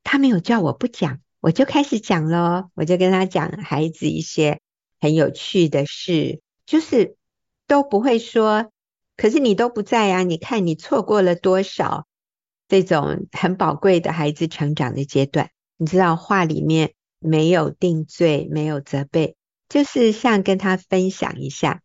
[0.02, 2.72] 他没有叫我不讲，我就开始讲咯。
[2.74, 4.58] 我就跟他讲孩子一些
[5.00, 7.14] 很有趣的事，就是
[7.68, 8.72] 都不会说，
[9.16, 12.08] 可是你都不在啊，你看你错过了多少。
[12.72, 19.36] 这种很宝贵的孩子成长的阶段，你知道话里面没有定罪，没有责备，
[19.68, 21.82] 就是像跟他分享一下，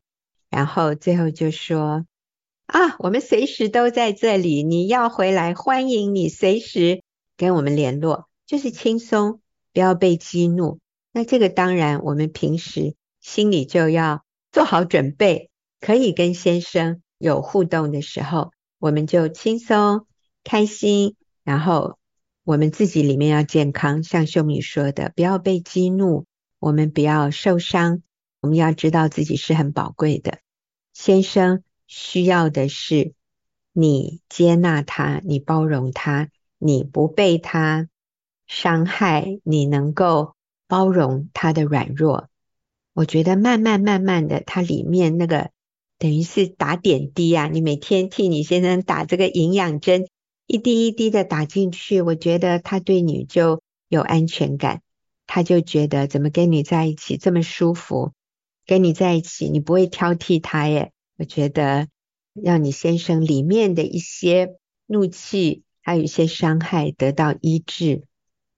[0.49, 2.05] 然后最后就说
[2.67, 7.03] 啊，我们随时都在这里，你要回来，欢迎你随时
[7.35, 9.41] 跟我们联络，就是轻松，
[9.73, 10.79] 不要被激怒。
[11.11, 14.23] 那这个当然，我们平时心里就要
[14.53, 15.49] 做好准备，
[15.81, 20.07] 可以跟先生有互动的时候，我们就轻松。
[20.47, 21.97] 开心，然后
[22.45, 26.25] 我们自己里面要健康，像秀敏说的，不要被激怒，
[26.57, 28.01] 我们不要受伤，
[28.39, 30.39] 我们要知道自己是很宝贵的。
[30.93, 33.11] 先生需要的是
[33.73, 37.89] 你接纳他，你包容他，你不被他
[38.47, 40.33] 伤害，你能够
[40.69, 42.29] 包容他的软弱。
[42.93, 45.51] 我觉得慢慢慢慢的，他里面那个
[45.99, 50.07] 等于是打点滴啊，你每天替你先生打这个营养针。
[50.47, 54.81] 一滴一滴的打进去，我觉得他对你就有安全感，
[55.27, 58.13] 他就觉得怎么跟你在一起这么舒服，
[58.65, 60.93] 跟你在一起你不会挑剔他耶。
[61.17, 61.89] 我觉得
[62.33, 64.55] 让你先生里面的一些
[64.85, 68.03] 怒气，还有一些伤害得到医治，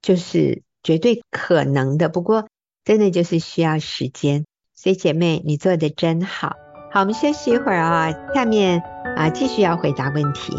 [0.03, 2.07] 就是绝对可能的。
[2.07, 2.47] 不过
[2.85, 6.55] 真的就是需要时间，所以姐妹你做的真好。
[6.91, 8.79] 好，我们休息一会儿啊，下面
[9.15, 10.53] 啊继续要回答问题。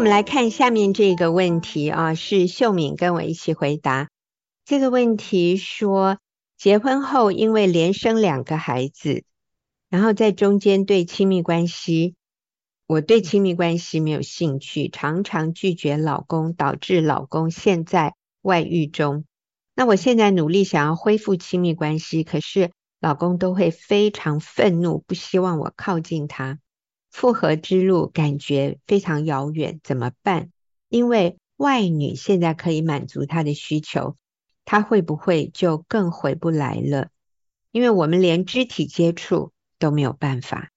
[0.00, 4.08] 我们来看下面这个问题啊，是秀敏跟我一起回答
[4.64, 5.58] 这个问题。
[5.58, 6.16] 说
[6.56, 9.24] 结婚后因为连生两个孩子，
[9.90, 12.14] 然后在中间对亲密关系，
[12.86, 19.26] 我对亲密关系没有兴趣，常常拒绝老公，导致老公现在外遇中。
[19.74, 26.58] 那我现在努力想要恢复亲密关系，可是老公都会非常愤怒，不希望我靠近他。
[27.10, 30.50] 复合之路感觉非常遥远，怎么办？
[30.88, 34.16] 因为外女现在可以满足她的需求，
[34.64, 37.08] 她会不会就更回不来了？
[37.72, 40.70] 因为我们连肢体接触都没有办法。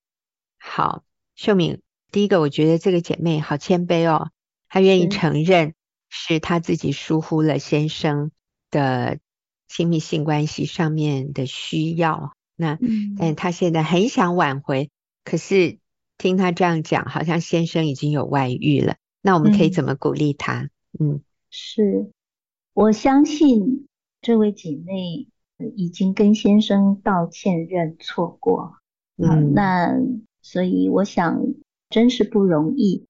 [0.58, 1.04] 好，
[1.36, 4.32] 秀敏，第一个我觉得这个姐妹好谦卑哦，
[4.68, 5.76] 她愿意承认
[6.10, 8.32] 是她自己疏忽了先生
[8.72, 9.20] 的
[9.68, 12.36] 亲密性关系上面的需要。
[12.56, 14.90] 那，嗯，但她现在很想挽回，
[15.24, 15.78] 可是。
[16.24, 18.96] 听他这样讲，好像先生已经有外遇了。
[19.22, 20.70] 那我们可以怎么鼓励他？
[20.98, 22.10] 嗯，嗯，是，
[22.74, 23.88] 我相信
[24.22, 25.28] 这位姐妹
[25.76, 28.78] 已经跟先生道歉认错过。
[29.18, 30.00] 嗯，那
[30.42, 31.44] 所以我想
[31.90, 33.06] 真是不容易。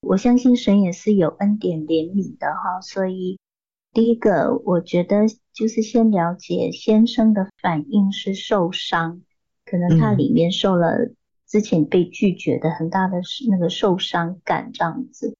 [0.00, 2.80] 我相信神也是有恩典怜悯的哈。
[2.80, 3.38] 所以
[3.92, 9.22] 第一个，我觉得就是先了解先生的反应是受伤，
[9.64, 11.12] 可能他里面受了。
[11.50, 13.20] 之前被拒绝的很大的
[13.50, 15.36] 那个受伤感这样子，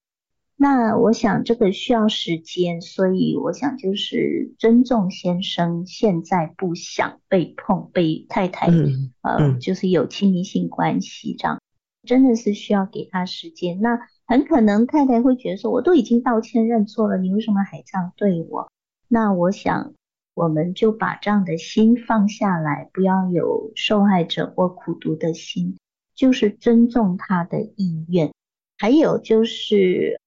[0.57, 11.61] 那我想这个需要时间，所以我想就是尊重先生现在不想被碰，被太太、嗯、呃就是有亲密性关系这样，
[12.03, 13.81] 真的是需要给他时间。
[13.81, 18.69] 那很可能太太会觉得说，我都已经道歉认错了，你为什么还这样对我？
[19.07, 19.95] 那我想
[20.35, 25.77] 我们就把这样的心放下来，不要有受害者或苦读的心。
[26.21, 28.31] 就是尊重他的意愿，
[28.77, 30.21] 还有就是，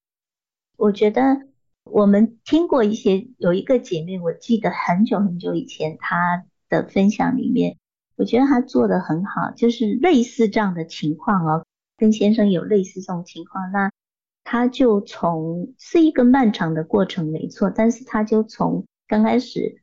[0.76, 1.46] 我觉得
[1.84, 7.78] 我们听过一些，有一个姐妹，我记得很久很久以前她的分享里面，
[8.16, 11.64] 我觉得她做得很好，就是类似这样的情况哦，
[11.96, 13.92] 跟先生有类似这种情况，那
[14.42, 19.80] 她就从是一个漫长的过程没错，但是她就从刚开始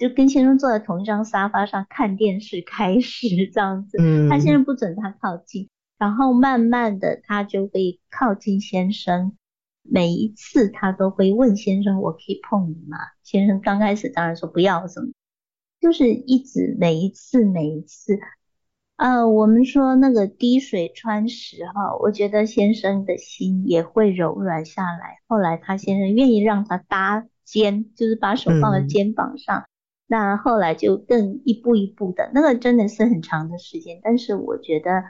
[0.00, 3.98] 就跟先生坐在同一张沙发上看电视开始这样子。
[4.00, 9.36] 嗯，他先生不准他靠近，然后慢慢的他就会靠近先生。
[9.82, 15.08] 每一次他都会问先生：“我可以碰你吗？”先生刚开始当然说不要什么，
[15.82, 18.18] 就是一直每一次每一次。
[18.96, 25.18] 呃，我们说那个滴水穿石哈，我觉得先生的心也会柔软下来。
[25.26, 29.64] 后来他先生愿意让他搭肩，就是把手放在肩膀上，嗯、
[30.10, 34.00] 那后来就更一步一步的，那个真的是很长的时间。
[34.02, 35.04] 但是我觉得，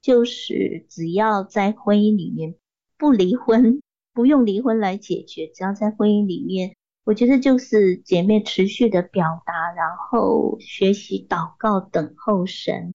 [0.00, 2.54] 就是只要在婚姻里面
[2.96, 3.80] 不离婚。
[4.14, 12.94] 不用离婚来解决，只要在婚姻里面，我觉得就是姐妹持续的表达，然后学习祷告，等候神。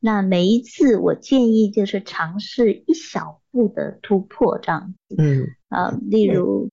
[0.00, 6.68] 那每一次我建议就是尝试一小步的突破这样子，嗯啊，例如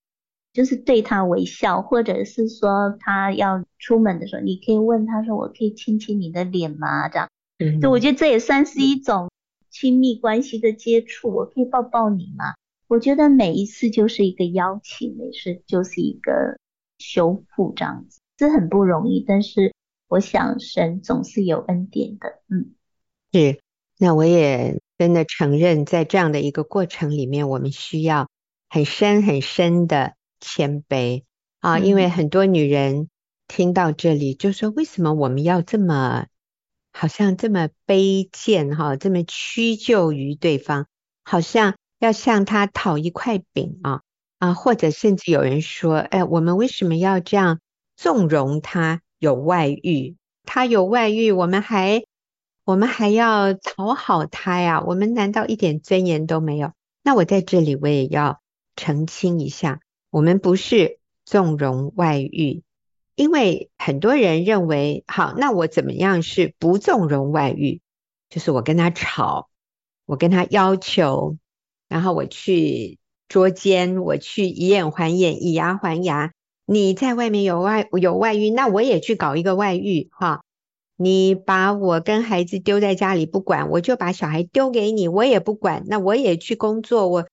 [0.54, 7.28] 就是对他微笑，或者是说他要出门的时候，你可以问他说：“我可以亲亲你的脸吗？”这样，
[7.58, 9.32] 嗯，就我觉得这也算是一种
[9.70, 12.54] 亲密关系的接触，我可以抱抱你吗？
[12.88, 16.60] 我觉得每一次就是一个邀请，每次就是一个
[17.00, 19.26] 修复这样子，这很不容易。
[19.28, 19.74] 但是
[20.08, 22.76] 我想神总是有恩典的，嗯，
[23.32, 23.60] 是。
[23.98, 28.28] 那我也真的承认，在这样的一个过程里面，我们需要
[28.70, 30.14] 很深很深的
[30.44, 31.24] 谦卑
[31.62, 33.10] 啊，因为很多女人
[33.48, 36.28] 听到这里就说：为什么我们要这么
[36.92, 40.86] 好像这么卑贱哈，这么屈就于对方，
[41.24, 41.74] 好像。
[42.00, 44.02] 要向他讨一块饼啊
[44.38, 47.62] 啊，或者甚至有人说，哎，我们为什么要这样
[47.96, 50.18] 纵容他有外遇？
[50.44, 52.04] 他有外遇，我们还
[52.66, 54.84] 我们还要讨好他呀？
[54.86, 56.74] 我们难道一点尊严都没有？
[57.04, 58.42] 那我在这里我也要
[58.76, 59.80] 澄清一下，
[60.14, 62.62] 我们不是纵容外遇，
[63.16, 67.82] 因为很多人认为，好，那我怎么样是不纵容外遇？
[68.30, 69.50] 就是我跟他吵，
[70.06, 71.40] 我跟他要求。
[71.90, 76.32] 然后我去捉奸，我去以眼还眼，以牙还牙。
[76.68, 80.44] 你在外面有外有外遇，那我也去搞一个外遇哈。
[80.96, 85.86] 你把我跟孩子丢在家里不管，我就把小孩丢给你，我也不管。
[85.88, 87.28] 那我也去工作，我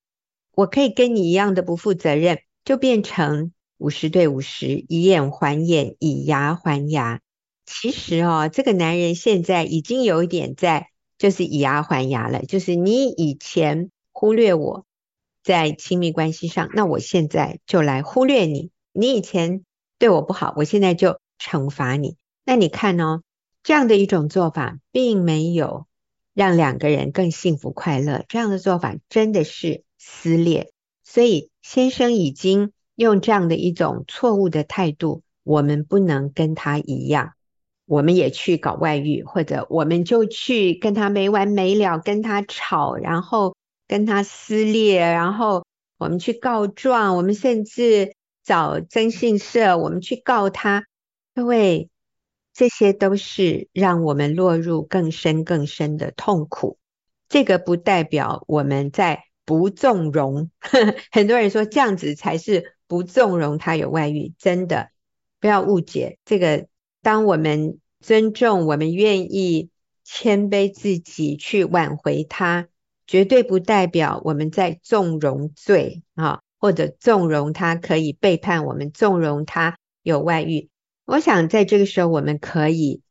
[0.55, 7.21] 我可以跟你一样的不负责任，就变成五十对五十，以眼还眼，以牙还牙。
[7.67, 10.89] 其实哦，这个男人现在已经有一点在，
[11.19, 13.91] 就是以牙还牙了，就是你以前。
[14.13, 14.85] 忽略我
[15.43, 18.71] 在亲密关系上，那我现在就来忽略你。
[18.93, 19.65] 你以前
[19.99, 22.17] 对我不好，我现在就惩罚你。
[22.45, 23.23] 那你看哦，
[23.63, 25.87] 这样的一种做法，并没有
[26.35, 28.27] 让两个人更幸福快乐。
[28.29, 30.71] 这样的做法真的是撕裂。
[31.11, 37.33] 所以先生已经用这样的一种错误的态度，我们不能跟他一样，
[37.87, 43.57] 我们也去搞外遇，或者我们就去跟他没完没了，跟他吵，然后。
[43.91, 45.65] 跟他撕裂，然后
[45.99, 50.85] 我们去告状，我们甚至找征信社，我们去告他。
[51.35, 51.91] 各位，
[52.55, 56.79] 这些都是让我们落入更深更深的痛苦。
[57.29, 59.25] 这个不代表我们在
[59.59, 60.49] 不纵容，
[61.11, 64.91] 很多人说这样子才是不纵容他有外遇，真的
[65.41, 66.19] 不要误解。
[66.25, 66.69] 这个，
[67.03, 69.71] 当我们尊重，我们愿意
[70.05, 72.69] 谦卑自己去挽回他。
[73.09, 80.69] 绝对不代表我们在纵容罪啊，或者纵容他可以背叛我们，纵容他有外遇。
[81.07, 83.03] 我想在这个时候，我们可以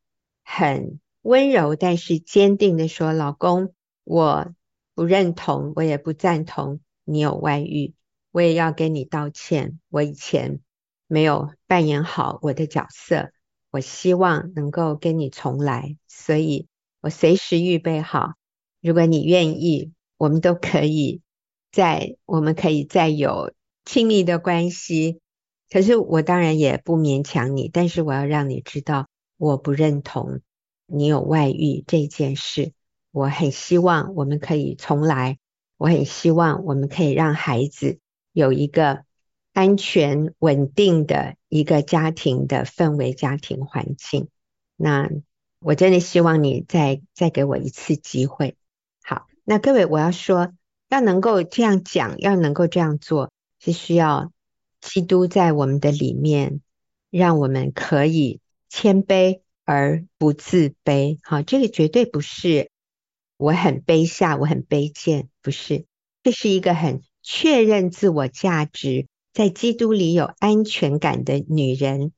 [0.46, 3.74] 很温柔，但是坚定的说：“老公，
[4.06, 4.54] 我
[5.00, 7.94] 不认同，我也不赞同你有外遇，
[8.34, 9.80] 我也要跟你道歉。
[9.88, 10.60] 我以前
[11.08, 13.32] 没有扮演好我的角色，
[13.72, 16.68] 我希望能够跟你重来，所以
[17.00, 18.34] 我随时预备好。”
[18.84, 21.22] 如果你愿意，我们都可以
[21.72, 23.54] 再，我们可以再有
[23.86, 25.22] 亲密的关系。
[25.70, 30.42] 可是我当然也不勉强你，但是我要让你知道，我不认同
[30.88, 32.74] 你有外遇这件事。
[33.12, 35.40] 我很希望我们可以重来，
[35.78, 38.00] 我很希望我们可以让孩子
[38.34, 39.04] 有一个
[39.54, 44.28] 安全稳定的一个家庭的氛围、家庭环境。
[44.76, 45.10] 那
[45.60, 48.56] 我真的希望你再再给我一次机会。
[49.04, 50.54] 好那各位，我要说，
[50.88, 54.32] 要能够这样讲，要能够这样做，是需要
[54.80, 56.62] 基督在我们的里面，
[57.10, 58.40] 让我们可以
[58.70, 61.18] 谦卑而不自卑。
[61.24, 62.70] 好，这个绝对不是
[63.40, 65.86] 我很卑下，我很卑贱，不是，
[66.24, 72.12] 这是一个很确认自我价值，在基督里有安全感的女人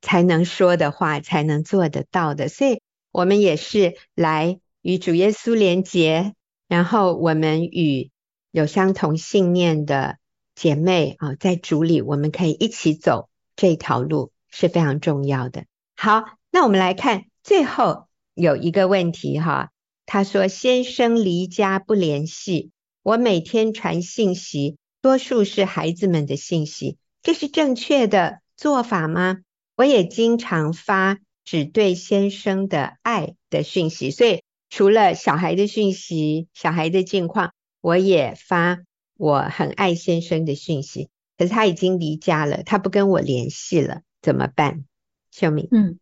[0.00, 2.48] 才能说的话，才能做得到的。
[2.48, 6.32] 所以，我们也是来与主耶稣连结，
[6.68, 8.12] 然后我们与
[8.52, 10.18] 有相同信念的
[10.54, 15.64] 姐妹啊，在主里，我们可以一起走这条路，是非常重要的。
[15.96, 19.72] 好，那我们来看最后有一个问题哈，
[20.06, 22.70] 他说：“先生离家不联系，
[23.02, 29.38] 我每天传信息，多数是孩子们的信息，这是正确的做法吗？”
[29.74, 38.80] 我也经常发只对先生的爱的讯息，所以除了小孩的讯息、小孩的近况，我也发
[39.16, 41.08] 我很爱先生的讯息。
[41.38, 44.84] 可是他已经离家了，他不跟我联系了，怎么办？
[45.32, 45.98] 秀敏，嗯，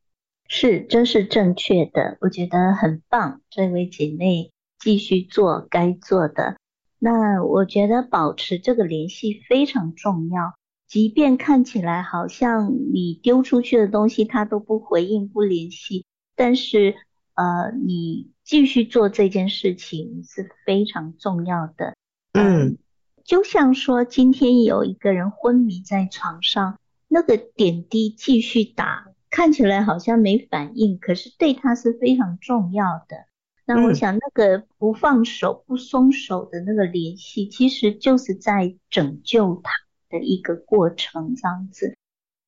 [0.53, 3.41] 是，真是正确的，我觉得很棒。
[3.51, 6.57] 这位姐妹继续做该做的。
[6.99, 10.55] 那我觉得保持这个联系非常重要。
[10.89, 16.97] 即便看起来好像你丢出去的东西他都不回应、不联系，但是
[17.35, 21.95] 呃，你继续做这件事情是非常重要的。
[22.33, 22.77] 嗯，
[23.23, 33.27] 就像说今天有一个人昏迷在床上，那个点滴继续打，看起来好像没反应，可是对他是非常重要的。
[33.65, 39.71] 那我想那个不放手、不松手的那个联系，其实就是在拯救他。
[40.13, 41.97] 的一个过程，这样子。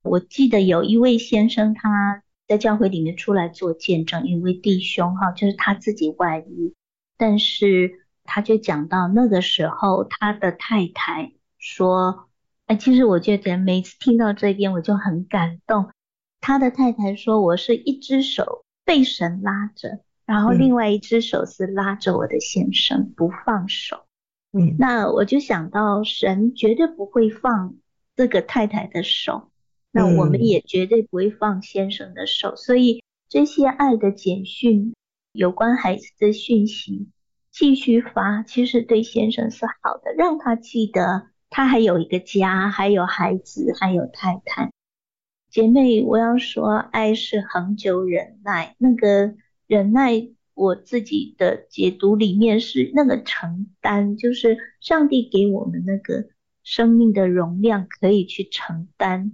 [0.03, 6.75] 我记得有一位先生，他在教会里面出来做见证，一位弟兄哈，就是他自己外遇，
[7.17, 12.29] 但是他就讲到那个时候，他的太太说，
[12.67, 15.89] 哎，其实我觉得每次听到这边我就很感动。
[16.43, 24.05] 他的太太说，我是一只手被神拉着，然后另外一只手是拉着我的先生不放手。
[24.53, 27.77] 嗯，那我就想到，神绝对不会放
[28.17, 29.53] 这个太太的手，
[29.93, 34.95] 那我们也绝对不会放先生的手，所以这些爱的简讯，
[35.31, 37.07] 有关孩子的讯息，
[37.53, 44.72] 继续发，其实对先生是好的，让他记得他还有一个家，还有孩子，还有太太。
[45.53, 49.35] 姐妹，我要说，爱是恒久忍耐，那个
[49.67, 50.31] 忍耐。
[50.55, 56.27] 我自己的解读里面是那个承担，就是上帝给我们那个
[56.63, 59.33] 生命的容量，可以去承担。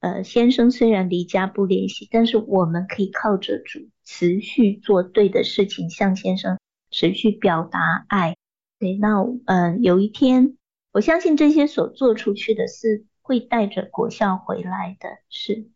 [0.00, 6.58] 呃，先生虽然离家不联系，但是我们可以靠着主持续做对的事情，向先生
[6.90, 8.36] 持续表达爱。
[8.78, 10.56] 对，那嗯、呃，有一天，
[10.92, 15.08] 我相信这些所做出去的事会带着果效回来的。
[15.28, 15.68] 是，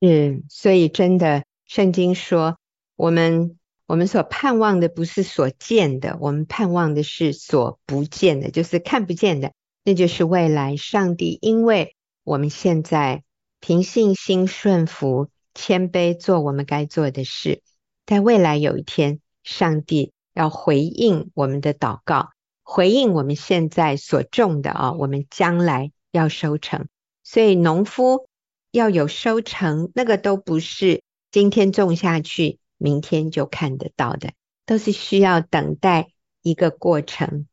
[0.00, 2.56] 嗯，所以真的，圣经说
[2.96, 3.58] 我们。
[3.86, 9.52] 我们所盼望的不是所见的，我们盼望的是所不见的，就是看不见的，
[9.84, 10.74] 那就是未来。
[10.78, 13.24] 上帝因为我们现在
[13.60, 17.60] 凭信心顺服、谦卑做我们该做的事，
[18.06, 22.30] 在未来有一天，上帝要回应我们的祷告，
[22.62, 26.86] 回应我们现在所种的啊，我们将来要收成。
[27.22, 28.26] 所以农夫
[28.70, 32.58] 要有收成，那个都不是今天种下去。
[32.76, 34.32] 明天就看得到的，
[34.66, 36.08] 都是需要等待
[36.42, 37.46] 一个过程。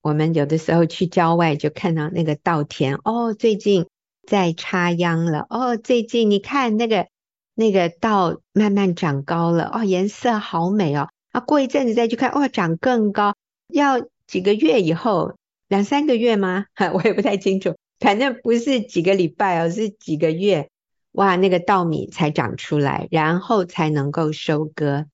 [0.00, 3.86] 我们有的时候去郊外就看到那个稻田，哦，最近
[4.26, 7.06] 在插秧了，哦，最近你看那个
[7.54, 11.10] 那个稻慢慢长高了，哦，颜色好美哦。
[11.30, 13.36] 啊，过一阵子再去看，哦，长更高，
[13.68, 15.36] 要几个月以后，
[15.74, 16.66] 两三个月吗？
[16.76, 20.70] 哈， 我也不太清楚，反正不是几个礼拜哦，是几个月。
[21.10, 25.06] 哇，那个稻米才长出来，然后才能够收割。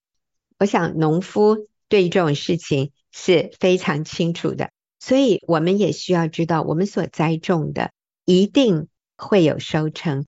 [0.58, 7.92] 我想农夫对这种事情是非常清楚的，所以我们也需要知道，我们所栽种的
[8.26, 10.26] 一定会有收成。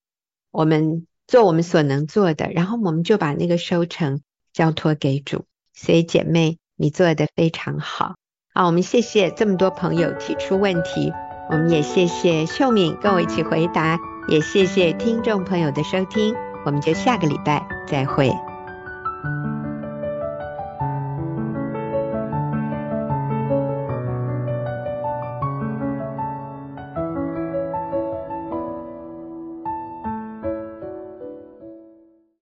[0.51, 4.22] 我们做我们所能做的，然后我们就把那个收成
[4.55, 5.45] 交托给主。
[5.74, 8.14] 所以姐妹，你做得非常好。
[8.55, 11.11] 好，我们谢谢这么多朋友提出问题，
[11.48, 13.98] 我们也谢谢秀敏跟我一起回答。
[14.28, 16.34] 也谢谢听众朋友的收听，
[16.66, 18.30] 我们就下个礼拜再会。